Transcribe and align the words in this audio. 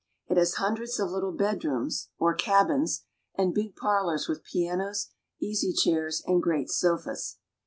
It 0.27 0.35
has 0.37 0.55
hundreds 0.55 0.99
of 0.99 1.11
little 1.11 1.31
bedrooms 1.31 2.09
or 2.17 2.33
cabins, 2.33 3.05
and 3.35 3.53
big 3.53 3.75
parlors 3.75 4.27
with 4.27 4.43
pianos, 4.43 5.09
easy 5.39 5.73
chairs, 5.73 6.23
and 6.25 6.41
great 6.41 6.71
sofas. 6.71 7.37